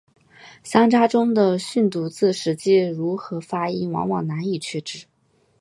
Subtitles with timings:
[0.63, 5.05] 乡札中的训读字实际如何发音往往难以确知。